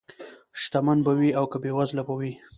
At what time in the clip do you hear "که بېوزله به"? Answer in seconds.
1.51-2.13